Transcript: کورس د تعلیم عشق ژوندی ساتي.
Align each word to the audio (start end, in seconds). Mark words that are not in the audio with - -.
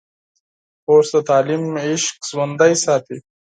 کورس 0.85 1.09
د 1.15 1.17
تعلیم 1.29 1.63
عشق 1.87 2.15
ژوندی 2.29 2.73
ساتي. 2.83 3.17